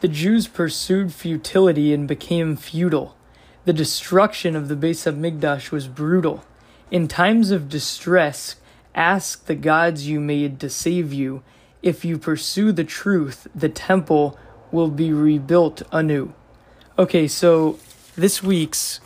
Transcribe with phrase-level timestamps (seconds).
[0.00, 3.16] The Jews pursued futility and became futile.
[3.64, 6.44] The destruction of the Beis Hamikdash was brutal.
[6.90, 8.56] In times of distress,
[8.96, 11.44] ask the gods you made to save you.
[11.82, 14.36] If you pursue the truth, the temple
[14.72, 16.32] will be rebuilt anew.
[16.98, 17.78] Okay, so
[18.16, 19.00] this week's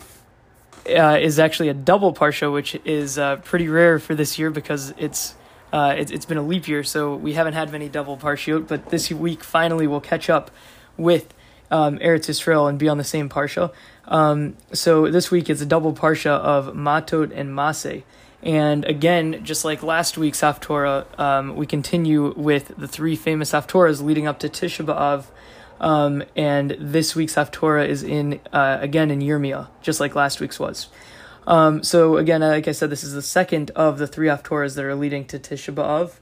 [0.88, 4.94] uh, is actually a double parsha, which is uh, pretty rare for this year because
[4.96, 5.34] it's
[5.72, 8.68] uh, it, has been a leap year, so we haven't had many double parshiot.
[8.68, 10.50] But this week, finally, we'll catch up
[10.96, 11.32] with
[11.70, 13.72] um, Eretz Yisrael and be on the same parsha.
[14.06, 18.02] Um, so this week it's a double parsha of Matot and Masei.
[18.42, 24.02] And again, just like last week's Haftorah, um, we continue with the three famous Haftorahs
[24.02, 25.26] leading up to Tisha B'Av.
[25.80, 30.58] Um, and this week's Haftorah is in, uh, again, in Yirmiyah, just like last week's
[30.58, 30.88] was.
[31.46, 34.84] Um, so again, like I said, this is the second of the three Haftorahs that
[34.84, 36.18] are leading to Tisha B'Av.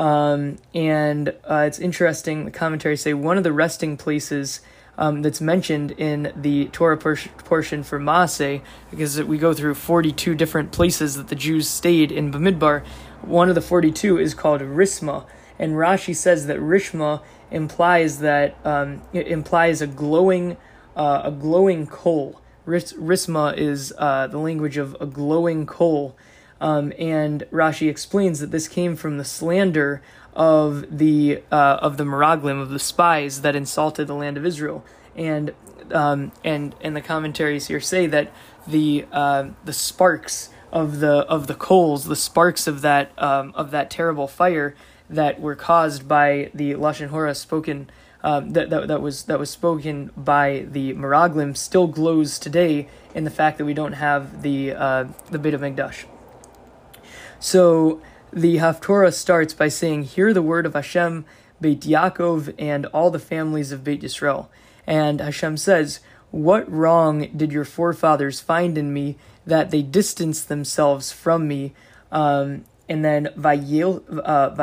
[0.00, 4.60] Um, and uh, it's interesting, the commentaries say one of the resting places
[4.96, 10.34] um, that's mentioned in the Torah por- portion for Masei, because we go through 42
[10.34, 12.84] different places that the Jews stayed in Bamidbar.
[13.22, 15.24] One of the 42 is called Risma,
[15.58, 20.56] and Rashi says that Rishma implies that um, it implies a glowing,
[20.96, 22.40] uh, a glowing coal.
[22.68, 26.14] Ris- Risma is uh, the language of a glowing coal,
[26.60, 30.02] um, and Rashi explains that this came from the slander
[30.34, 34.84] of the uh, of the Miraglim of the spies that insulted the land of Israel,
[35.16, 35.54] and
[35.92, 38.30] um, and and the commentaries here say that
[38.66, 43.70] the uh, the sparks of the of the coals, the sparks of that um, of
[43.70, 44.76] that terrible fire
[45.08, 47.88] that were caused by the lashon hora spoken.
[48.20, 53.22] Um, that, that that was that was spoken by the Meraglim still glows today in
[53.22, 56.04] the fact that we don't have the uh, the Beit Hamikdash.
[57.38, 58.02] So
[58.32, 61.24] the Haftorah starts by saying, Hear the word of Hashem,
[61.60, 64.48] Beit Yaakov, and all the families of Beit Yisrael.
[64.86, 66.00] And Hashem says,
[66.30, 71.74] What wrong did your forefathers find in me that they distanced themselves from me?
[72.10, 74.54] Um, and then Vayechu uh,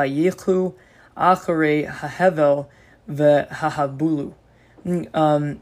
[1.16, 2.66] Achere Hahevel
[3.10, 4.34] Vehahabulu.
[5.14, 5.60] Um,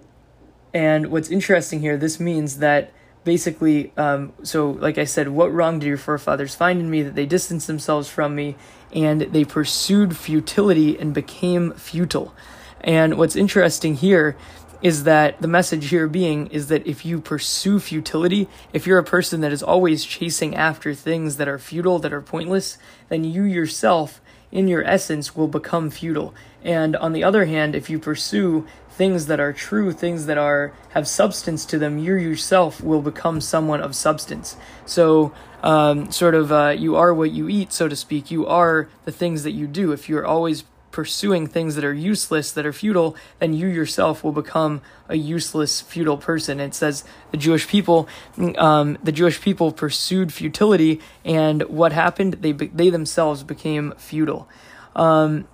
[0.72, 2.92] and what's interesting here, this means that
[3.24, 7.14] basically, um, so like I said, what wrong did your forefathers find in me that
[7.14, 8.56] they distanced themselves from me
[8.92, 12.34] and they pursued futility and became futile?
[12.80, 14.36] And what's interesting here
[14.82, 19.04] is that the message here being is that if you pursue futility, if you're a
[19.04, 22.76] person that is always chasing after things that are futile, that are pointless,
[23.08, 24.20] then you yourself,
[24.54, 26.32] in your essence, will become futile.
[26.62, 30.72] And on the other hand, if you pursue things that are true, things that are
[30.90, 34.56] have substance to them, you yourself will become someone of substance.
[34.86, 38.30] So, um, sort of, uh, you are what you eat, so to speak.
[38.30, 39.92] You are the things that you do.
[39.92, 44.30] If you're always pursuing things that are useless, that are futile, then you yourself will
[44.30, 46.60] become a useless, futile person.
[46.60, 48.08] It says the Jewish people,
[48.56, 52.34] um, the Jewish people pursued futility, and what happened?
[52.34, 54.48] They they themselves became futile.
[54.94, 55.48] Um,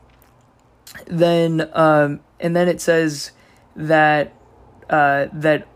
[1.06, 3.32] then um, and then it says
[3.74, 4.34] that
[4.90, 5.66] uh, that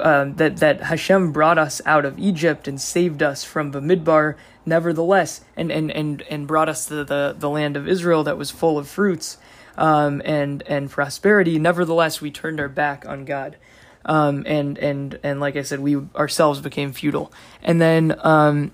[0.00, 4.34] uh, that that Hashem brought us out of Egypt and saved us from Bamidbar.
[4.70, 8.52] Nevertheless, and and and and brought us to the the land of Israel that was
[8.52, 9.36] full of fruits
[9.76, 11.58] um, and and prosperity.
[11.58, 13.56] Nevertheless, we turned our back on God.
[14.04, 17.32] Um, and and and like I said, we ourselves became futile.
[17.64, 18.70] And then um,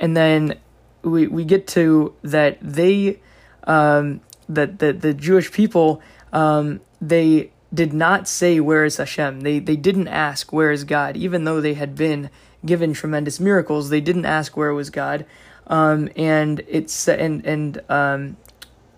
[0.00, 0.58] and then
[1.02, 3.20] we we get to that they
[3.64, 6.02] um, that that the Jewish people
[6.32, 9.42] um, they did not say where is Hashem.
[9.42, 12.30] They they didn't ask where is God, even though they had been
[12.64, 13.90] given tremendous miracles.
[13.90, 15.26] They didn't ask where was God,
[15.66, 18.36] um, and it's and and um,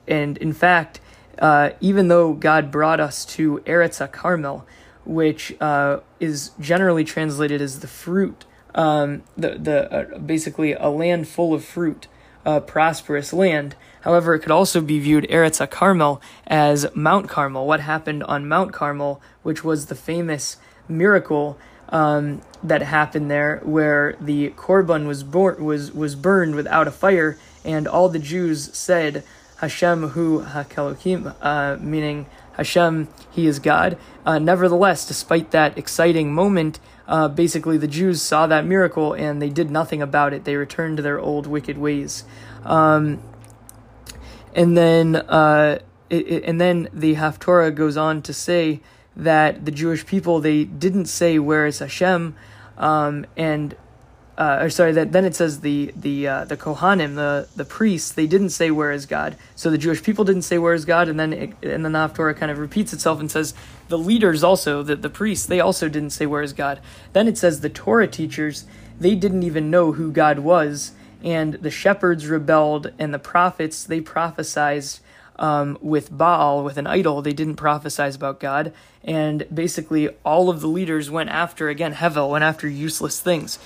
[0.07, 1.01] and in fact,
[1.39, 4.67] uh, even though God brought us to Eretz Carmel,
[5.05, 11.29] which uh, is generally translated as the fruit, um, the the uh, basically a land
[11.29, 12.07] full of fruit,
[12.45, 13.75] a prosperous land.
[14.03, 18.73] However, it could also be viewed Eretz Carmel as Mount Carmel, what happened on Mount
[18.73, 20.57] Carmel, which was the famous
[20.89, 21.59] miracle
[21.89, 27.39] um, that happened there, where the korban was born was was burned without a fire,
[27.65, 29.25] and all the Jews said,
[29.57, 32.27] "Hashem hu hakelokim," uh, meaning
[32.59, 33.97] Hashem, He is God.
[34.27, 39.49] Uh, nevertheless, despite that exciting moment, uh, basically the Jews saw that miracle and they
[39.49, 40.45] did nothing about it.
[40.45, 42.25] They returned to their old wicked ways.
[42.65, 43.23] Um,
[44.55, 45.79] and then uh,
[46.11, 48.81] it, it, and then the Haftorah goes on to say
[49.19, 52.37] that the Jewish people they didn't say where is Hashem,
[52.79, 53.75] um, and
[54.39, 58.13] uh, or sorry, that then it says the the uh, the Kohanim, the the priests,
[58.13, 59.37] they didn't say where is God.
[59.57, 61.99] So the Jewish people didn't say where is God, and then it, and then the
[61.99, 63.53] Haftorah kind of repeats itself and says
[63.89, 66.79] the leaders also, the the priests, they also didn't say where is God.
[67.13, 68.65] Then it says the Torah teachers,
[69.01, 70.93] they didn't even know who God was,
[71.25, 74.85] and the shepherds rebelled, and the prophets they prophesied
[75.39, 77.23] um, with Baal, with an idol.
[77.23, 78.73] They didn't prophesize about God.
[79.05, 83.57] And basically, all of the leaders went after, again, Hevel, went after useless things.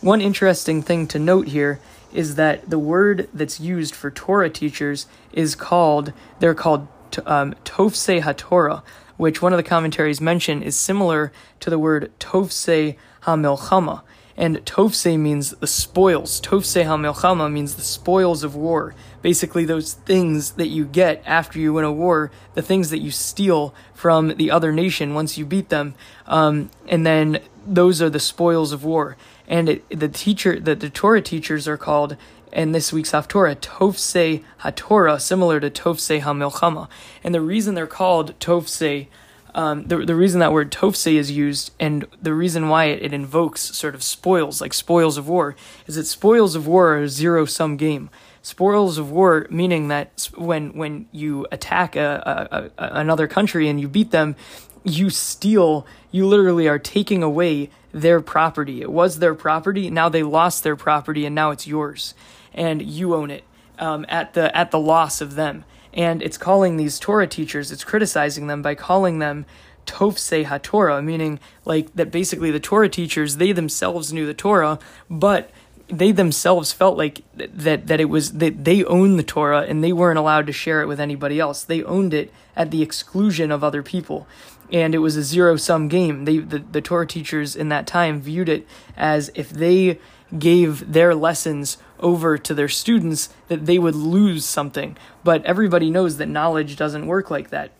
[0.00, 1.80] One interesting thing to note here
[2.12, 6.88] is that the word that's used for Torah teachers is called, they're called
[7.26, 8.82] um, HaTorah,
[9.16, 14.02] which one of the commentaries mention is similar to the word Tofse HaMilchama.
[14.36, 16.40] And Tofse means the spoils.
[16.40, 21.72] Tofse HaMilchama means the spoils of war basically those things that you get after you
[21.72, 25.68] win a war, the things that you steal from the other nation once you beat
[25.68, 25.94] them,
[26.26, 29.16] um, and then those are the spoils of war.
[29.46, 32.16] And it, the teacher, the, the Torah teachers are called
[32.52, 36.88] in this week's Haftorah, Tovse HaTorah, similar to Tovse HaMilchama.
[37.22, 39.06] And the reason they're called Tovse,
[39.54, 43.12] um, the, the reason that word Tovse is used, and the reason why it, it
[43.12, 45.56] invokes sort of spoils, like spoils of war,
[45.86, 48.10] is that spoils of war are a zero sum game
[48.42, 53.80] spoils of war, meaning that when when you attack a, a, a, another country and
[53.80, 54.36] you beat them,
[54.84, 55.86] you steal.
[56.10, 58.80] You literally are taking away their property.
[58.80, 59.90] It was their property.
[59.90, 62.14] Now they lost their property, and now it's yours,
[62.54, 63.44] and you own it
[63.80, 65.64] um, at the at the loss of them.
[65.92, 67.72] And it's calling these Torah teachers.
[67.72, 69.44] It's criticizing them by calling them
[69.86, 74.78] Tofse HaTorah, meaning like that basically the Torah teachers, they themselves knew the Torah,
[75.08, 75.50] but
[75.88, 79.92] they themselves felt like that that it was that they owned the Torah and they
[79.92, 81.64] weren't allowed to share it with anybody else.
[81.64, 84.28] They owned it at the exclusion of other people.
[84.72, 86.24] And it was a zero sum game.
[86.24, 89.98] They the, the Torah teachers in that time viewed it as if they
[90.38, 94.96] gave their lessons over to their students that they would lose something.
[95.22, 97.72] But everybody knows that knowledge doesn't work like that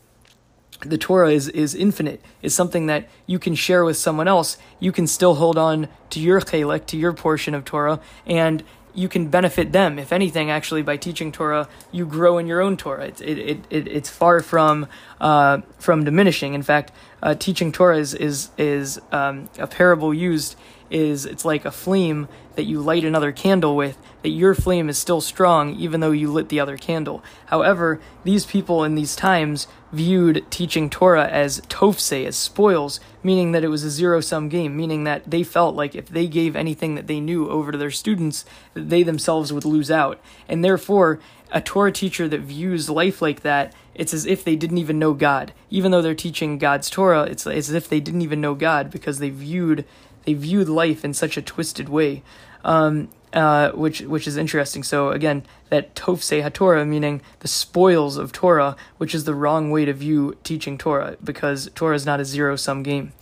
[0.80, 4.56] the Torah is, is infinite, is something that you can share with someone else.
[4.78, 8.64] You can still hold on to your chelek, to your portion of Torah, and
[8.94, 9.98] you can benefit them.
[9.98, 13.06] If anything, actually, by teaching Torah, you grow in your own Torah.
[13.06, 14.88] It, it, it, it's far from,
[15.20, 16.54] uh, from diminishing.
[16.54, 20.56] In fact, uh, teaching Torah is, is, is um, a parable used
[20.90, 24.98] is it's like a flame that you light another candle with, that your flame is
[24.98, 27.22] still strong even though you lit the other candle.
[27.46, 33.64] However, these people in these times viewed teaching Torah as tofse, as spoils, meaning that
[33.64, 36.96] it was a zero sum game, meaning that they felt like if they gave anything
[36.96, 38.44] that they knew over to their students,
[38.74, 40.20] that they themselves would lose out.
[40.48, 41.20] And therefore,
[41.52, 45.14] a Torah teacher that views life like that, it's as if they didn't even know
[45.14, 45.52] God.
[45.68, 49.18] Even though they're teaching God's Torah, it's, as if they didn't even know God because
[49.18, 49.84] they viewed
[50.24, 52.22] they viewed life in such a twisted way,
[52.62, 54.82] um, uh, which which is interesting.
[54.82, 59.86] So again, that tofse haTorah, meaning the spoils of Torah, which is the wrong way
[59.86, 63.12] to view teaching Torah, because Torah is not a zero sum game.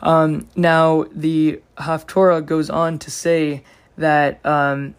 [0.00, 3.64] Um, now the Haftorah goes on to say
[3.96, 4.94] that um,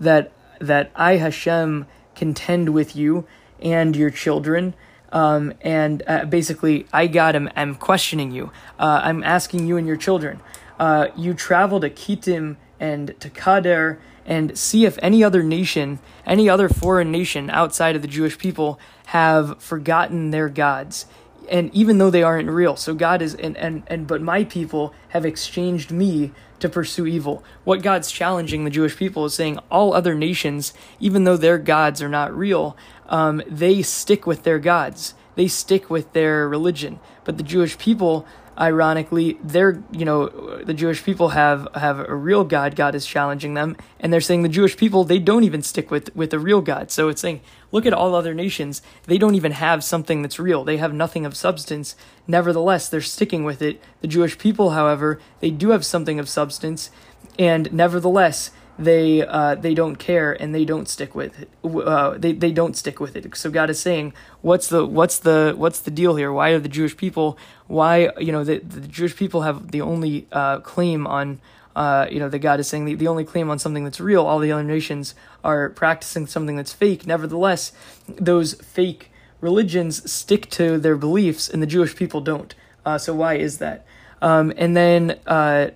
[0.00, 0.32] that
[0.66, 3.26] that I Hashem contend with you
[3.60, 4.74] and your children
[5.14, 7.48] um, and uh, basically, I got him.
[7.54, 8.50] I'm questioning you.
[8.80, 10.40] Uh, I'm asking you and your children.
[10.78, 16.48] Uh, you travel to Kittim and to Kedar and see if any other nation, any
[16.48, 21.06] other foreign nation outside of the Jewish people, have forgotten their gods.
[21.50, 24.94] And even though they aren't real, so God is, and, and, and but my people
[25.08, 27.44] have exchanged me to pursue evil.
[27.64, 32.00] What God's challenging the Jewish people is saying all other nations, even though their gods
[32.00, 32.76] are not real,
[33.08, 35.14] um, they stick with their gods.
[35.34, 37.00] They stick with their religion.
[37.24, 38.26] But the Jewish people,
[38.58, 40.28] ironically, they're you know
[40.62, 42.76] the Jewish people have have a real God.
[42.76, 46.14] God is challenging them, and they're saying the Jewish people they don't even stick with
[46.14, 46.90] with a real God.
[46.90, 47.40] So it's saying
[47.74, 48.80] look at all other nations.
[49.06, 50.62] They don't even have something that's real.
[50.62, 51.96] They have nothing of substance.
[52.28, 53.82] Nevertheless, they're sticking with it.
[54.00, 56.90] The Jewish people, however, they do have something of substance,
[57.36, 61.50] and nevertheless they uh, they don't care and they don't stick with it.
[61.64, 63.36] Uh, they they don't stick with it.
[63.36, 66.32] So God is saying, what's the what's the what's the deal here?
[66.32, 67.36] Why are the Jewish people?
[67.66, 71.40] Why you know the, the Jewish people have the only uh, claim on.
[71.74, 74.26] Uh, you know, the God is saying the, the only claim on something that's real.
[74.26, 77.06] All the other nations are practicing something that's fake.
[77.06, 77.72] Nevertheless,
[78.08, 82.54] those fake religions stick to their beliefs, and the Jewish people don't.
[82.86, 83.86] Uh, so why is that?
[84.22, 85.70] Um, and then uh,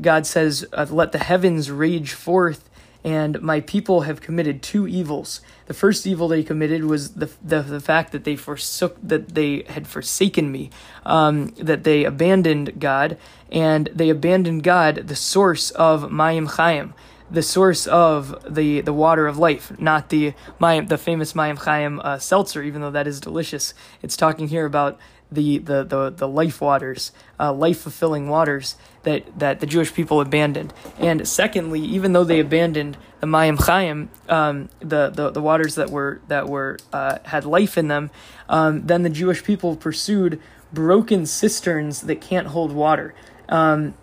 [0.00, 2.68] God says, uh, "Let the heavens rage forth
[3.04, 5.40] and my people have committed two evils.
[5.66, 9.64] The first evil they committed was the the, the fact that they forsook that they
[9.68, 10.70] had forsaken me,
[11.04, 13.16] um, that they abandoned God,
[13.50, 16.94] and they abandoned God, the source of Mayim Chaim
[17.32, 21.98] the source of the, the water of life, not the Mayim, the famous Mayim Chaim
[22.04, 23.72] uh, seltzer, even though that is delicious.
[24.02, 24.98] It's talking here about
[25.30, 30.20] the the the, the life waters, uh, life fulfilling waters that that the Jewish people
[30.20, 30.72] abandoned.
[30.98, 35.90] And secondly, even though they abandoned the Mayim Chaim, um, the, the the waters that
[35.90, 38.10] were that were uh, had life in them,
[38.48, 40.40] um, then the Jewish people pursued
[40.72, 43.14] broken cisterns that can't hold water.
[43.48, 43.94] Um,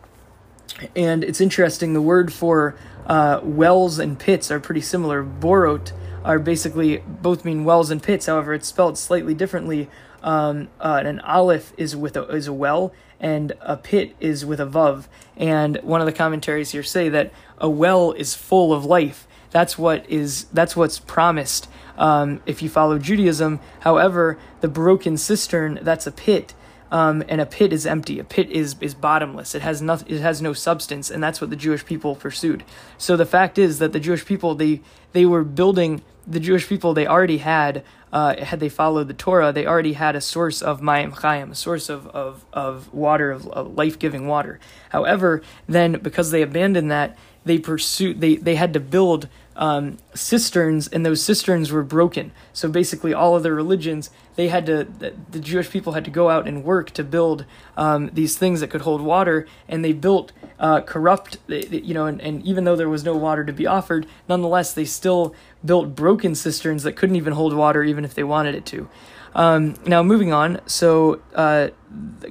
[0.95, 1.93] and it's interesting.
[1.93, 2.75] The word for
[3.07, 5.23] uh, wells and pits are pretty similar.
[5.23, 5.91] Borot
[6.23, 8.27] are basically both mean wells and pits.
[8.27, 9.89] However, it's spelled slightly differently.
[10.21, 14.59] Um, uh, an aleph is with a, is a well, and a pit is with
[14.59, 15.05] a vav.
[15.35, 19.27] And one of the commentaries here say that a well is full of life.
[19.51, 23.59] That's what is that's what's promised um, if you follow Judaism.
[23.81, 26.53] However, the broken cistern that's a pit
[26.91, 28.19] um, and a pit is empty.
[28.19, 29.55] A pit is is bottomless.
[29.55, 30.15] It has nothing.
[30.15, 32.63] It has no substance, and that's what the Jewish people pursued.
[32.97, 34.81] So the fact is that the Jewish people they
[35.13, 39.51] they were building the Jewish people they already had uh, had they followed the Torah
[39.51, 43.47] they already had a source of Mayim chayim, a source of of of water of,
[43.47, 44.59] of life giving water.
[44.89, 49.29] However, then because they abandoned that, they pursued they they had to build
[49.59, 52.31] um, cisterns, and those cisterns were broken.
[52.53, 54.85] So basically, all of the religions they had to
[55.29, 57.43] the Jewish people had to go out and work to build
[57.75, 62.21] um, these things that could hold water, and they built uh, corrupt, you know, and,
[62.21, 66.35] and even though there was no water to be offered, nonetheless they still built broken
[66.35, 68.87] cisterns that couldn't even hold water, even if they wanted it to.
[69.35, 71.67] Um, now, moving on, so uh,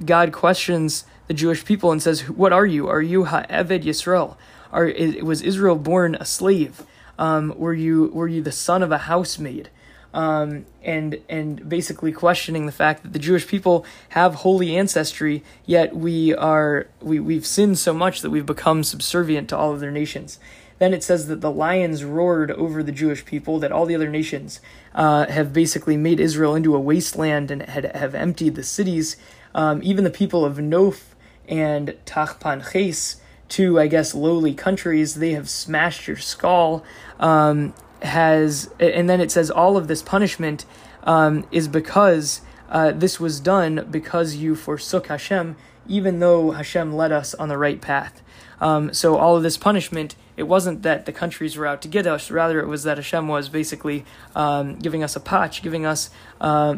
[0.04, 2.88] God questions the Jewish people and says, "What are you?
[2.88, 4.38] Are you Ha'eved Yisrael?
[4.72, 4.90] Are
[5.22, 6.86] was Israel born a slave?"
[7.18, 9.70] Um, were you were you the son of a housemaid?
[10.14, 15.94] Um, and and basically questioning the fact that the Jewish people have holy ancestry, yet
[15.94, 19.90] we are we we've sinned so much that we've become subservient to all of their
[19.90, 20.38] nations.
[20.78, 24.08] Then it says that the lions roared over the Jewish people, that all the other
[24.08, 24.60] nations
[24.94, 29.16] uh, have basically made Israel into a wasteland and had, have emptied the cities.
[29.54, 31.14] Um, even the people of Noph
[31.48, 33.16] and Tachpanches
[33.50, 35.14] to, I guess, lowly countries.
[35.14, 36.84] They have smashed your skull.
[37.18, 40.64] Um, has and then it says all of this punishment
[41.04, 47.12] um, is because uh, this was done because you forsook Hashem, even though Hashem led
[47.12, 48.22] us on the right path.
[48.60, 52.06] Um, so all of this punishment, it wasn't that the countries were out to get
[52.06, 52.30] us.
[52.30, 56.76] Rather, it was that Hashem was basically um, giving us a patch, giving us uh,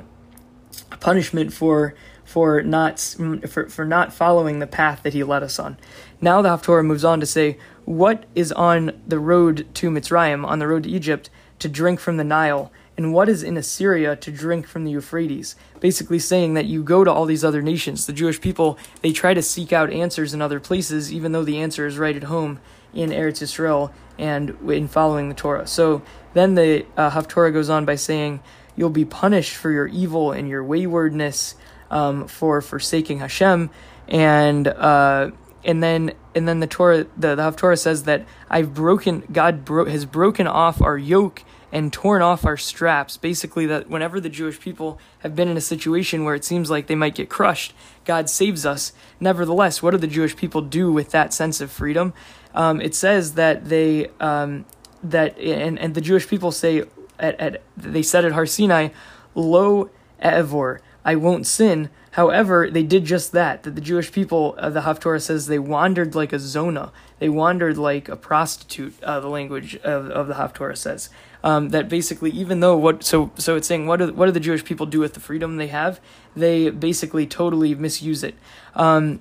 [1.00, 1.95] punishment for
[2.30, 3.00] for not
[3.49, 5.76] for, for not following the path that he led us on.
[6.20, 10.60] Now the Haftorah moves on to say what is on the road to Mitzrayim, on
[10.60, 14.30] the road to Egypt, to drink from the Nile, and what is in Assyria to
[14.30, 15.56] drink from the Euphrates.
[15.80, 18.06] Basically saying that you go to all these other nations.
[18.06, 21.58] The Jewish people they try to seek out answers in other places, even though the
[21.58, 22.60] answer is right at home
[22.94, 25.66] in Eretz Yisrael and in following the Torah.
[25.66, 26.02] So
[26.34, 28.40] then the uh, Haftorah goes on by saying,
[28.76, 31.56] You'll be punished for your evil and your waywardness
[31.90, 33.70] um, for forsaking Hashem,
[34.09, 35.30] and uh,
[35.64, 39.87] and then and then the Torah the, the Haftorah says that I've broken God bro-
[39.87, 41.42] has broken off our yoke
[41.73, 43.16] and torn off our straps.
[43.16, 46.87] Basically, that whenever the Jewish people have been in a situation where it seems like
[46.87, 48.92] they might get crushed, God saves us.
[49.18, 52.12] Nevertheless, what do the Jewish people do with that sense of freedom?
[52.54, 54.64] Um, it says that they um,
[55.02, 56.85] that and and the Jewish people say
[57.18, 58.88] at, at they said at Har Sinai,
[59.35, 59.90] "Lo
[60.23, 61.90] evor." I won't sin.
[62.12, 63.62] However, they did just that.
[63.62, 66.92] That the Jewish people, uh, the Haftorah says, they wandered like a zona.
[67.19, 69.00] They wandered like a prostitute.
[69.02, 71.11] Uh, the language of, of the Haftorah says
[71.42, 74.40] um, that basically, even though what so so it's saying what do what do the
[74.40, 76.00] Jewish people do with the freedom they have?
[76.37, 78.35] They basically totally misuse it.
[78.75, 79.21] Um,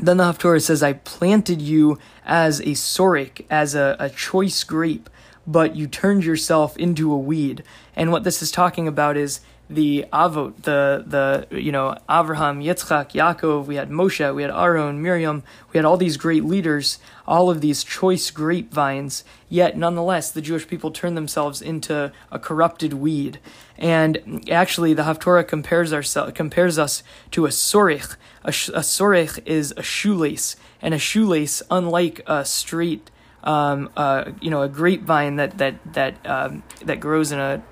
[0.00, 5.08] then the Haftorah says, "I planted you as a sorik, as a, a choice grape."
[5.46, 7.62] But you turned yourself into a weed.
[7.96, 9.40] And what this is talking about is
[9.70, 13.66] the Avot, the the you know Avraham, Yitzchak, Yaakov.
[13.66, 15.42] We had Moshe, we had Aaron, Miriam.
[15.72, 19.24] We had all these great leaders, all of these choice grapevines.
[19.48, 23.38] Yet, nonetheless, the Jewish people turned themselves into a corrupted weed.
[23.76, 28.16] And actually, the Haftorah compares ourselves compares us to a sorich.
[28.44, 33.10] A, a sorich is a shoelace, and a shoelace, unlike a straight
[33.44, 37.62] um, uh, you know, a grapevine that that that um, that grows in a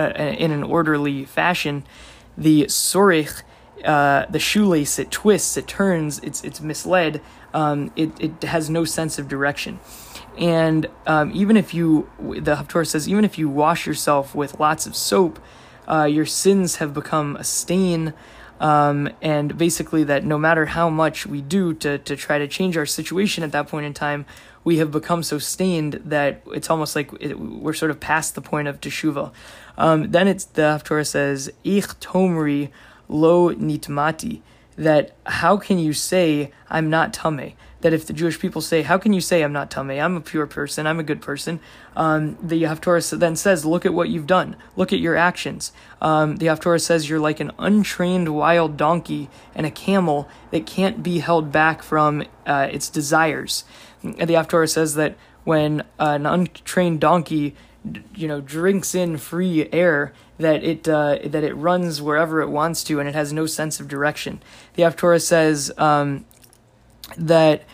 [0.00, 1.84] uh, in an orderly fashion.
[2.38, 3.42] The sorich,
[3.84, 7.20] uh, the shoelace, it twists, it turns, it's it's misled.
[7.52, 9.78] Um, it it has no sense of direction,
[10.38, 14.86] And um, even if you, the Haftorah says, even if you wash yourself with lots
[14.86, 15.38] of soap,
[15.88, 18.14] uh, your sins have become a stain.
[18.60, 22.76] Um, and basically, that no matter how much we do to, to try to change
[22.76, 24.26] our situation at that point in time,
[24.62, 28.42] we have become so stained that it's almost like it, we're sort of past the
[28.42, 29.32] point of teshuva.
[29.78, 32.68] Um, then it's the Haftorah says, Ich tomri
[33.08, 34.42] lo nitmati,
[34.76, 37.54] that how can you say, I'm not tame?
[37.80, 40.02] That if the Jewish people say, How can you say I'm not Tameh?
[40.02, 41.60] I'm a pure person, I'm a good person,
[41.96, 45.72] um, the Haftorah then says, Look at what you've done, look at your actions.
[46.00, 51.02] Um, the Haftorah says you're like an untrained wild donkey and a camel that can't
[51.02, 53.64] be held back from uh, its desires.
[54.02, 57.54] And the Haftorah says that when an untrained donkey
[58.14, 62.84] you know drinks in free air that it uh, that it runs wherever it wants
[62.84, 64.42] to and it has no sense of direction.
[64.74, 66.24] The Haftorah says um,
[67.16, 67.64] that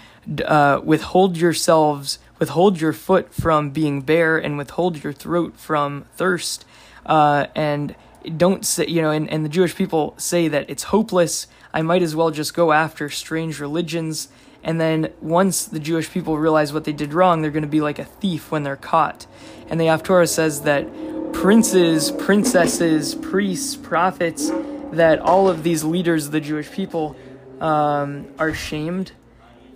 [0.45, 6.65] uh, withhold yourselves, withhold your foot from being bare, and withhold your throat from thirst.
[7.05, 7.95] Uh, and
[8.37, 11.47] don't say, you know, and, and the Jewish people say that it's hopeless.
[11.73, 14.29] I might as well just go after strange religions.
[14.65, 17.81] And then once the Jewish people realize what they did wrong, they're going to be
[17.81, 19.27] like a thief when they're caught.
[19.69, 20.87] And the Haftorah says that
[21.33, 24.51] princes, princesses, priests, prophets,
[24.91, 27.15] that all of these leaders of the Jewish people
[27.61, 29.13] um, are shamed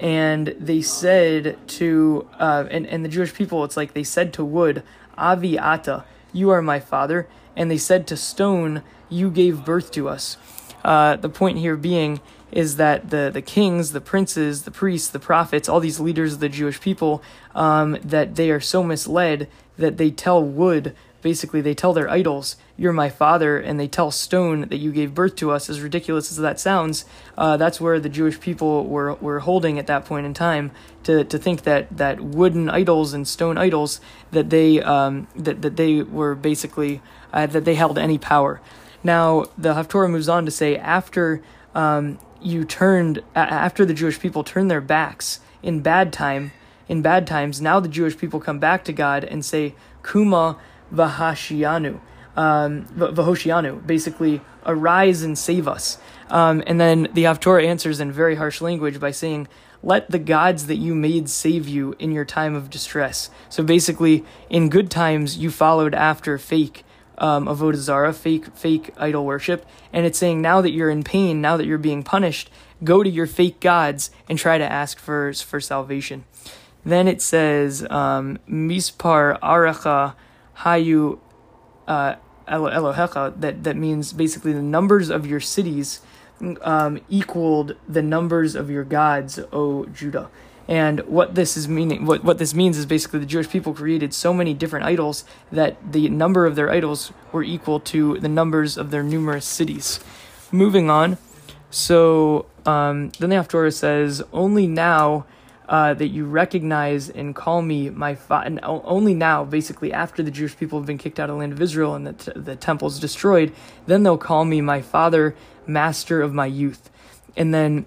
[0.00, 4.44] and they said to uh, and, and the jewish people it's like they said to
[4.44, 4.82] wood
[5.16, 7.28] avi ata you are my father.
[7.56, 10.36] And they said to stone you gave birth to us.
[10.84, 12.20] Uh, the point here being
[12.52, 16.40] is that the, the kings, the princes, the priests, the prophets, all these leaders of
[16.40, 17.22] the Jewish people,
[17.54, 22.56] um, that they are so misled that they tell wood basically they tell their idols
[22.80, 26.30] you're my father and they tell stone that you gave birth to us as ridiculous
[26.30, 27.04] as that sounds
[27.36, 30.70] uh, that's where the jewish people were, were holding at that point in time
[31.02, 35.76] to, to think that, that wooden idols and stone idols that they um, that, that
[35.76, 37.02] they were basically
[37.34, 38.62] uh, that they held any power
[39.04, 41.42] now the haftorah moves on to say after
[41.74, 46.50] um, you turned after the jewish people turned their backs in bad time
[46.88, 50.58] in bad times now the jewish people come back to god and say kuma
[50.92, 52.00] Vahoshianu.
[52.36, 55.98] Um, Vahoshianu, basically, arise and save us.
[56.28, 59.48] Um, and then the Haftorah answers in very harsh language by saying,
[59.82, 63.30] let the gods that you made save you in your time of distress.
[63.48, 66.84] So basically, in good times, you followed after fake
[67.18, 71.40] um, avodah zarah, fake fake idol worship, and it's saying now that you're in pain,
[71.40, 72.50] now that you're being punished,
[72.82, 76.24] go to your fake gods and try to ask for for salvation.
[76.84, 80.14] Then it says um, mispar aracha
[80.58, 81.18] Hayu
[81.86, 82.14] uh,
[82.50, 86.00] Elohecha, that, that means basically the numbers of your cities
[86.62, 90.30] um, equaled the numbers of your gods, O Judah.
[90.68, 94.14] And what this is meaning, what, what this means is basically the Jewish people created
[94.14, 98.76] so many different idols that the number of their idols were equal to the numbers
[98.76, 99.98] of their numerous cities.
[100.52, 101.18] Moving on,
[101.70, 105.26] so um, then the Haftorah says, Only now
[105.70, 108.46] uh, that you recognize and call me my father.
[108.46, 111.52] And only now, basically, after the Jewish people have been kicked out of the land
[111.52, 113.52] of Israel and the, t- the temple's destroyed,
[113.86, 115.36] then they'll call me my father,
[115.68, 116.90] master of my youth.
[117.36, 117.86] And then,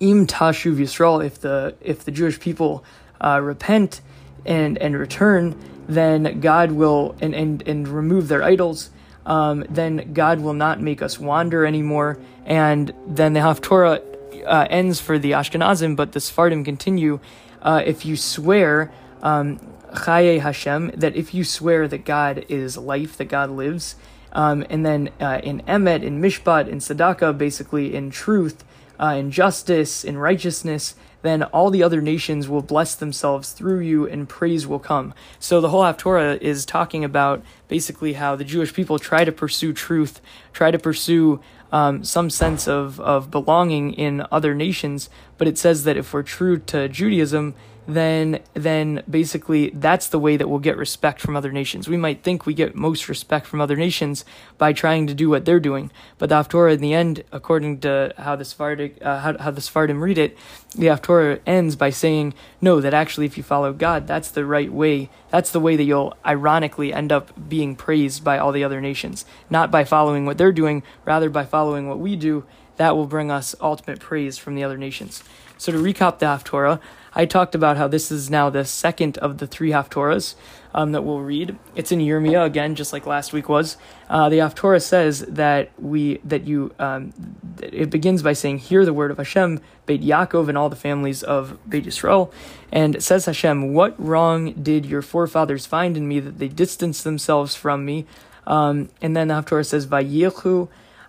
[0.00, 2.84] im tashuv Yisrael, if the if the Jewish people
[3.22, 4.02] uh, repent
[4.44, 5.58] and and return,
[5.88, 8.90] then God will and and and remove their idols.
[9.24, 14.15] Um, then God will not make us wander anymore, and then the Haftorah
[14.46, 17.20] uh, ends for the Ashkenazim, but the Sephardim continue.
[17.62, 19.58] Uh, if you swear, um,
[19.92, 23.96] Chaye Hashem, that if you swear that God is life, that God lives,
[24.32, 28.64] um, and then uh, in Emet, in Mishpat, in Tzedakah, basically in truth,
[29.00, 34.06] uh, in justice, in righteousness, then all the other nations will bless themselves through you
[34.06, 35.12] and praise will come.
[35.38, 39.72] So the whole Haftorah is talking about basically how the Jewish people try to pursue
[39.72, 40.20] truth,
[40.52, 41.40] try to pursue
[41.72, 46.22] um, some sense of, of belonging in other nations, but it says that if we're
[46.22, 47.54] true to Judaism,
[47.86, 51.88] then then basically that's the way that we'll get respect from other nations.
[51.88, 54.24] We might think we get most respect from other nations
[54.58, 58.12] by trying to do what they're doing, but the Haftorah in the end, according to
[58.18, 60.36] how the Sephardic, uh, how, how the Sephardim read it,
[60.74, 64.72] the Haftorah ends by saying no, that actually if you follow God, that's the right
[64.72, 65.08] way.
[65.30, 69.24] That's the way that you'll ironically end up being praised by all the other nations,
[69.50, 72.44] not by following what they're doing, rather by following what we do
[72.76, 75.22] that will bring us ultimate praise from the other nations.
[75.58, 76.80] So to recap the Haftorah,
[77.14, 80.34] I talked about how this is now the second of the three Haftorahs
[80.74, 81.58] um, that we'll read.
[81.74, 83.78] It's in Yirmiyah again, just like last week was.
[84.10, 87.14] Uh, the Haftorah says that we that you um,
[87.62, 91.22] it begins by saying, "Hear the word of Hashem, Beit Yaakov, and all the families
[91.22, 92.30] of Beit Yisrael."
[92.70, 97.54] And says Hashem, "What wrong did your forefathers find in me that they distanced themselves
[97.54, 98.04] from me?"
[98.46, 100.68] Um, and then the Haftorah says, "Vayichu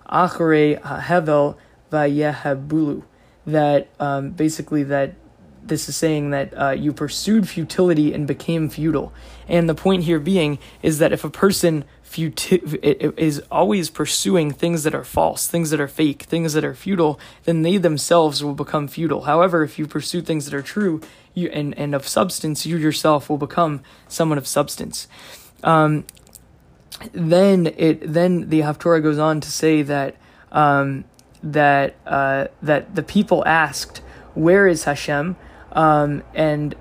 [0.10, 1.58] acharei hahevel
[1.92, 3.04] vayehabulu."
[3.48, 5.16] That um, basically that
[5.68, 9.14] this is saying that uh, you pursued futility and became futile.
[9.48, 14.84] And the point here being is that if a person futi- is always pursuing things
[14.84, 18.54] that are false, things that are fake, things that are futile, then they themselves will
[18.54, 19.24] become futile.
[19.24, 21.02] However, if you pursue things that are true
[21.34, 25.08] you, and, and of substance, you yourself will become someone of substance.
[25.64, 26.06] Um,
[27.12, 30.16] then it then the Haftorah goes on to say that
[30.52, 31.04] um,
[31.44, 34.00] that uh, that the people asked,
[34.34, 35.36] "Where is Hashem?"
[35.72, 36.76] um, and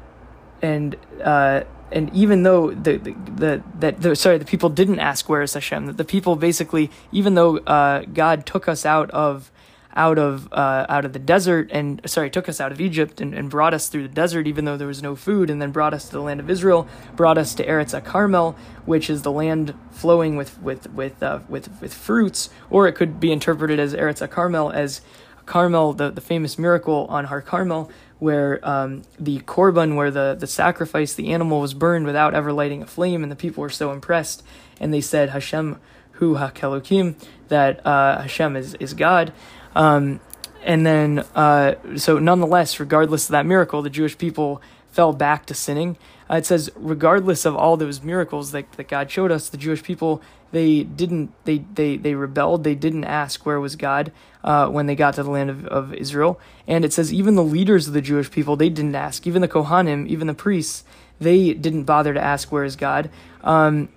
[0.63, 5.29] and uh, and even though the, the, the that the, sorry the people didn't ask
[5.29, 9.51] where is Hashem that the people basically even though uh, God took us out of
[9.97, 13.35] out of uh, out of the desert and sorry took us out of Egypt and,
[13.35, 15.95] and brought us through the desert even though there was no food and then brought
[15.95, 18.55] us to the land of Israel brought us to Eretz Carmel
[18.85, 23.19] which is the land flowing with with with uh, with with fruits or it could
[23.19, 25.01] be interpreted as Eretz Carmel as
[25.47, 30.47] Carmel the, the famous miracle on Har Carmel where um, the korban, where the, the
[30.47, 33.93] sacrifice, the animal was burned without ever lighting a flame, and the people were so
[33.93, 34.43] impressed,
[34.81, 35.79] and they said, Hashem
[36.13, 37.15] hu hakelokim,
[37.49, 39.33] that uh, Hashem is, is God.
[39.77, 40.21] Um,
[40.65, 44.61] and then, uh, so nonetheless, regardless of that miracle, the Jewish people
[44.91, 45.99] fell back to sinning.
[46.29, 49.83] Uh, it says, regardless of all those miracles that, that God showed us, the Jewish
[49.83, 52.65] people they didn't they they they rebelled.
[52.65, 54.13] They didn't ask where was God
[54.43, 56.41] uh, when they got to the land of, of Israel.
[56.67, 59.27] And it says even the leaders of the Jewish people they didn't ask.
[59.27, 60.85] Even the Kohanim, even the priests,
[61.21, 63.11] they didn't bother to ask where is God.
[63.43, 63.91] Um,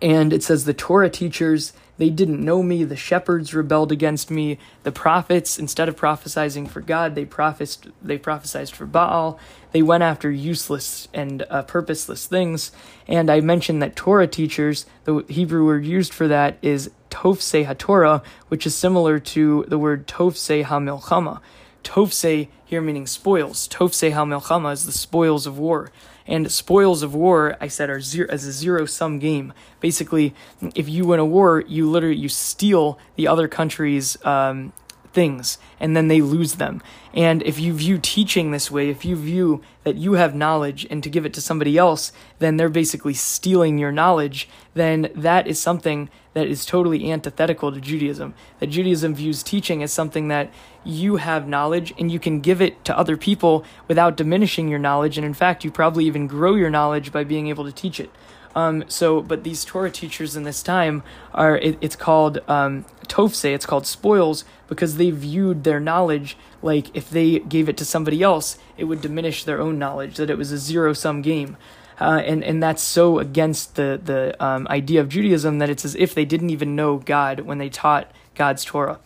[0.00, 2.84] and it says the Torah teachers they didn't know me.
[2.84, 4.58] The shepherds rebelled against me.
[4.82, 9.38] The prophets, instead of prophesying for God, they prophesied, they prophesied for Baal.
[9.72, 12.72] They went after useless and uh, purposeless things.
[13.08, 18.22] And I mentioned that Torah teachers, the Hebrew word used for that is tofse haTorah,
[18.48, 21.40] which is similar to the word tofse hamilchama.
[21.82, 23.68] Tofse here meaning spoils.
[23.68, 25.90] Tofse hamilchama is the spoils of war.
[26.26, 29.52] And spoils of war, I said, are zero, as a zero sum game.
[29.80, 30.34] Basically,
[30.74, 34.72] if you win a war, you literally you steal the other country's um,
[35.16, 36.82] things and then they lose them.
[37.14, 41.02] And if you view teaching this way, if you view that you have knowledge and
[41.02, 45.58] to give it to somebody else, then they're basically stealing your knowledge, then that is
[45.58, 48.34] something that is totally antithetical to Judaism.
[48.60, 50.52] That Judaism views teaching as something that
[50.84, 55.16] you have knowledge and you can give it to other people without diminishing your knowledge.
[55.16, 58.10] And in fact, you probably even grow your knowledge by being able to teach it.
[58.56, 61.02] Um, so, but these Torah teachers in this time
[61.34, 66.96] are, it, it's called um, tofse, it's called spoils, because they viewed their knowledge like
[66.96, 70.38] if they gave it to somebody else, it would diminish their own knowledge, that it
[70.38, 71.58] was a zero sum game.
[72.00, 75.94] Uh, and and that's so against the the um, idea of Judaism that it's as
[75.94, 78.98] if they didn't even know God when they taught God's Torah.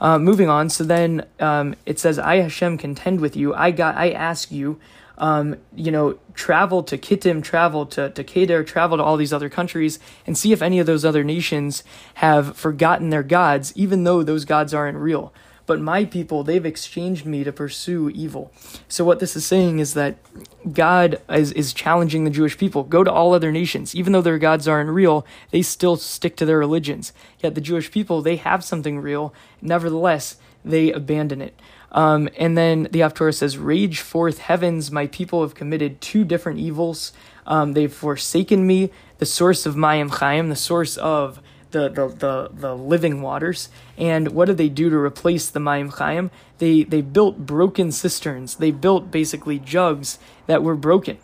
[0.00, 3.54] Uh, moving on, so then um, it says, "I Hashem contend with you.
[3.54, 3.96] I got.
[3.96, 4.78] I ask you."
[5.18, 9.48] Um, you know, travel to Kittim, travel to, to Kedar, travel to all these other
[9.48, 11.82] countries, and see if any of those other nations
[12.14, 15.32] have forgotten their gods, even though those gods aren't real
[15.68, 18.50] but my people, they've exchanged me to pursue evil.
[18.88, 20.16] So, what this is saying is that
[20.72, 23.94] God is, is challenging the Jewish people go to all other nations.
[23.94, 27.12] Even though their gods aren't real, they still stick to their religions.
[27.40, 29.34] Yet, the Jewish people, they have something real.
[29.60, 31.54] Nevertheless, they abandon it.
[31.92, 36.58] Um, and then the Haftorah says, Rage forth heavens, my people have committed two different
[36.58, 37.12] evils.
[37.46, 42.50] Um, they've forsaken me, the source of Mayim Chaim, the source of the, the, the,
[42.52, 43.68] the living waters.
[43.96, 46.30] And what did they do to replace the Mayim Chaim?
[46.58, 48.56] They, they built broken cisterns.
[48.56, 51.18] They built basically jugs that were broken.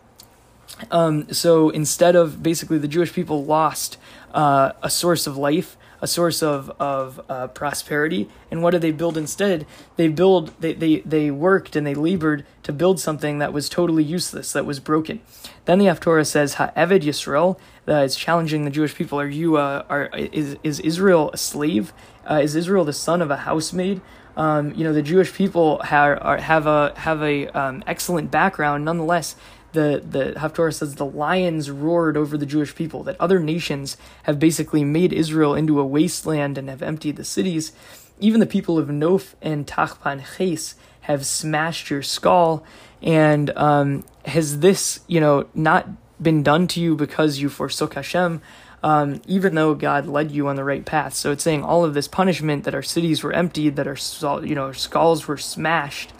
[0.90, 3.96] Um, so instead of basically the Jewish people lost
[4.33, 8.28] uh, a source of life, a source of of uh, prosperity.
[8.50, 9.66] And what did they build instead?
[9.96, 14.04] They build they, they they worked and they labored to build something that was totally
[14.04, 15.20] useless, that was broken.
[15.64, 19.20] Then the Haftorah says, "Ha'eved Yisrael," that is challenging the Jewish people.
[19.20, 21.92] Are you uh, are is is Israel a slave?
[22.28, 24.00] Uh, is Israel the son of a housemaid?
[24.37, 28.85] Um, you know, the Jewish people have are, have a have a um, excellent background.
[28.85, 29.37] Nonetheless,
[29.74, 34.38] the the Haftorah says the lions roared over the Jewish people, that other nations have
[34.38, 37.72] basically made Israel into a wasteland and have emptied the cities.
[38.20, 42.64] even the people of Nof and Tachpan Ches have smashed your skull.
[43.02, 45.88] And um, has this, you know, not
[46.22, 48.40] been done to you because you forsook Hashem?
[48.82, 51.14] Um, even though God led you on the right path.
[51.14, 53.96] So it's saying all of this punishment that our cities were emptied, that our
[54.44, 56.12] you know skulls were smashed,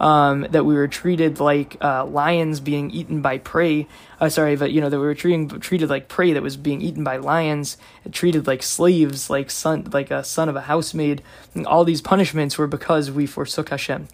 [0.00, 3.86] um, that we were treated like uh, lions being eaten by prey.
[4.20, 6.80] Uh, sorry, but you know that we were treating, treated like prey that was being
[6.80, 7.76] eaten by lions,
[8.10, 11.22] treated like slaves, like son, like a son of a housemaid.
[11.54, 14.08] And all these punishments were because we forsook Hashem.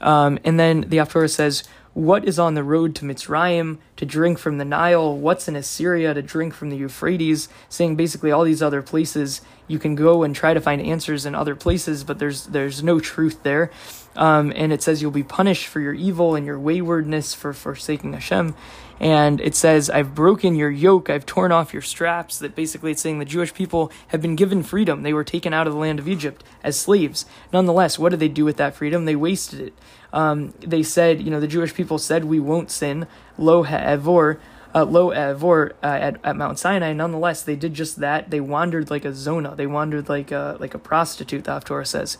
[0.00, 4.38] Um, and then the Haftorah says, what is on the road to Mitzrayim to drink
[4.38, 5.16] from the Nile?
[5.16, 7.48] What's in Assyria to drink from the Euphrates?
[7.68, 11.34] Saying basically all these other places you can go and try to find answers in
[11.34, 13.70] other places, but there's there's no truth there.
[14.16, 18.14] Um, and it says you'll be punished for your evil and your waywardness for forsaking
[18.14, 18.54] Hashem.
[19.00, 22.38] And it says, I've broken your yoke, I've torn off your straps.
[22.38, 25.02] That basically it's saying the Jewish people have been given freedom.
[25.02, 27.24] They were taken out of the land of Egypt as slaves.
[27.52, 29.04] Nonetheless, what did they do with that freedom?
[29.04, 29.74] They wasted it.
[30.12, 33.06] Um, they said, you know, the Jewish people said, we won't sin,
[33.36, 34.40] lo ha'evor,
[34.74, 36.92] uh, lo evor uh, at, at Mount Sinai.
[36.92, 38.30] Nonetheless, they did just that.
[38.30, 39.54] They wandered like a zona.
[39.54, 41.44] They wandered like a like a prostitute.
[41.44, 42.18] The Haftorah says.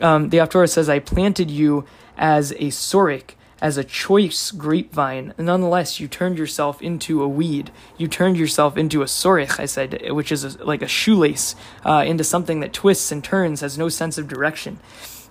[0.00, 1.84] Um, the Haftorah says, "I planted you
[2.16, 7.70] as a sorik." As a choice grapevine, nonetheless, you turned yourself into a weed.
[7.96, 11.54] You turned yourself into a sorich, I said, which is a, like a shoelace,
[11.86, 14.80] uh, into something that twists and turns, has no sense of direction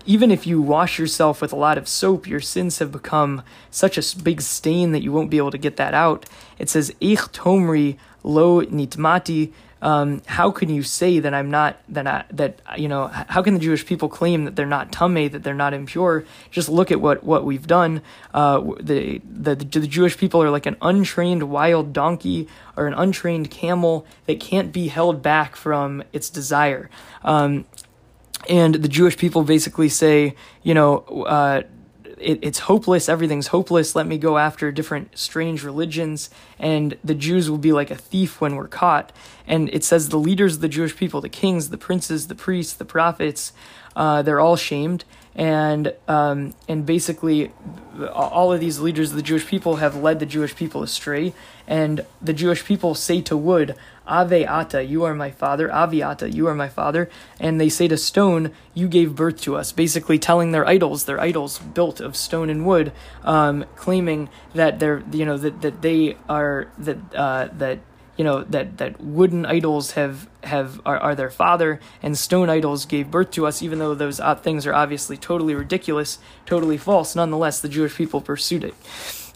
[0.05, 3.97] even if you wash yourself with a lot of soap, your sins have become such
[3.97, 6.25] a big stain that you won't be able to get that out.
[6.57, 9.51] It says, Ich tomri lo nitmati.
[9.81, 13.07] Um, how can you say that I'm not that I, that you know?
[13.07, 16.23] How can the Jewish people claim that they're not tame, that they're not impure?
[16.51, 18.01] Just look at what what we've done.
[18.33, 23.49] Uh, the, the the Jewish people are like an untrained wild donkey or an untrained
[23.49, 26.89] camel that can't be held back from its desire.
[27.23, 27.65] Um,
[28.49, 31.63] and the Jewish people basically say, you know, uh,
[32.21, 36.29] it, it's hopeless, everything's hopeless, let me go after different strange religions,
[36.59, 39.11] and the Jews will be like a thief when we're caught.
[39.47, 42.73] And it says the leaders of the Jewish people, the kings, the princes, the priests,
[42.73, 43.53] the prophets,
[43.95, 45.03] uh, they're all shamed.
[45.33, 47.53] And um, and basically,
[48.13, 51.33] all of these leaders of the Jewish people have led the Jewish people astray.
[51.67, 53.75] And the Jewish people say to wood,
[54.11, 55.69] Ave Ata, you are my father.
[55.69, 57.09] Aviata, you are my father.
[57.39, 59.71] And they say to stone, you gave birth to us.
[59.71, 62.91] Basically, telling their idols, their idols built of stone and wood,
[63.23, 67.79] um, claiming that they're, you know, that, that they are, that, uh, that,
[68.17, 72.85] you know, that, that wooden idols have, have, are, are their father and stone idols
[72.85, 77.15] gave birth to us, even though those things are obviously totally ridiculous, totally false.
[77.15, 78.75] Nonetheless, the Jewish people pursued it.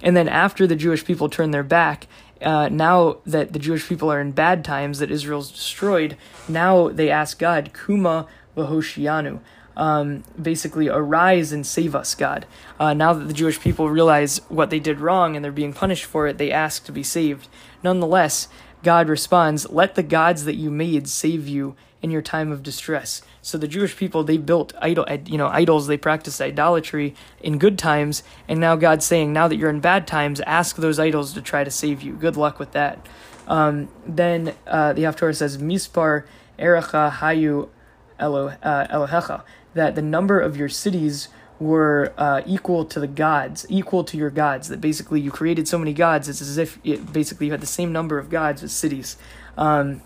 [0.03, 2.07] And then after the Jewish people turned their back
[2.41, 6.17] uh, now that the Jewish people are in bad times, that Israel's destroyed,
[6.47, 9.39] now they ask God, Kuma Vahoshianu.
[9.77, 12.45] Um, basically, arise and save us, God.
[12.79, 16.05] Uh, now that the Jewish people realize what they did wrong and they're being punished
[16.05, 17.49] for it, they ask to be saved.
[17.83, 18.47] Nonetheless,
[18.83, 23.21] God responds, Let the gods that you made save you in your time of distress.
[23.45, 25.85] So the Jewish people they built idol, you know, idols.
[25.85, 30.07] They practiced idolatry in good times, and now God's saying, now that you're in bad
[30.07, 32.13] times, ask those idols to try to save you.
[32.13, 33.05] Good luck with that.
[33.47, 36.23] Um, then uh, the Haftorah says, Mispar
[36.57, 37.69] Erecha Hayu
[38.19, 39.43] uh, Elohecha,
[39.75, 41.27] that the number of your cities
[41.59, 44.69] were uh, equal to the gods, equal to your gods.
[44.69, 47.67] That basically you created so many gods, it's as if it, basically you had the
[47.67, 49.17] same number of gods as cities.
[49.55, 50.01] Um,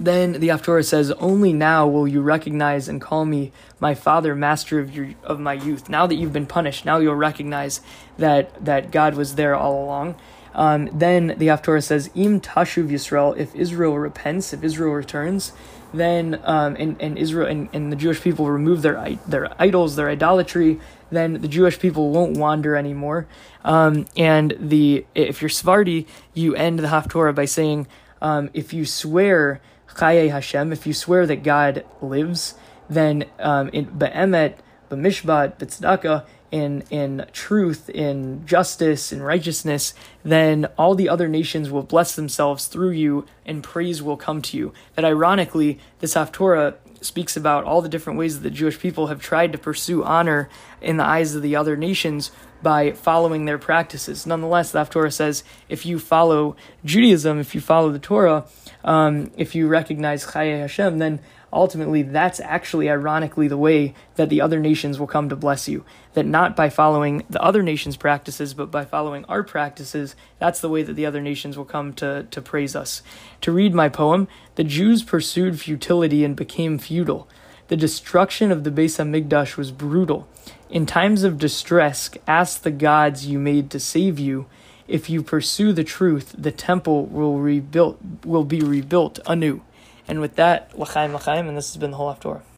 [0.00, 4.80] then the Haftorah says, Only now will you recognize and call me my father, master
[4.80, 5.88] of your of my youth.
[5.88, 7.80] Now that you've been punished, now you'll recognize
[8.18, 10.16] that that God was there all along.
[10.54, 15.52] Um, then the Haftorah says, Im tashuv Yisrael, if Israel repents, if Israel returns,
[15.94, 20.08] then um, and, and Israel and, and the Jewish people remove their their idols, their
[20.08, 23.26] idolatry, then the Jewish people won't wander anymore.
[23.64, 27.86] Um, and the if you're Sephardi, you end the Haftorah by saying,
[28.22, 29.60] um, if you swear
[29.96, 32.54] Chaye Hashem, if you swear that God lives,
[32.88, 34.56] then um, in Be'emet,
[34.90, 41.82] B'mishpat, B'tzedakah, in in truth, in justice, in righteousness, then all the other nations will
[41.82, 44.72] bless themselves through you, and praise will come to you.
[44.96, 49.20] That ironically, this Haftorah speaks about all the different ways that the Jewish people have
[49.20, 50.48] tried to pursue honor
[50.80, 52.30] in the eyes of the other nations
[52.62, 54.26] by following their practices.
[54.26, 58.44] Nonetheless, the Haftorah says if you follow Judaism, if you follow the Torah,
[58.84, 61.20] um, if you recognize Chaye Hashem, then
[61.52, 65.84] ultimately that's actually ironically the way that the other nations will come to bless you.
[66.14, 70.68] That not by following the other nations' practices, but by following our practices, that's the
[70.68, 73.02] way that the other nations will come to, to praise us.
[73.42, 77.28] To read my poem, the Jews pursued futility and became futile.
[77.68, 80.28] The destruction of the Beis Hamikdash was brutal.
[80.68, 84.46] In times of distress, ask the gods you made to save you.
[84.88, 89.62] If you pursue the truth, the temple will rebuilt will be rebuilt anew.
[90.10, 92.40] And with that, l'chaim l'chaim, and this has been the whole after.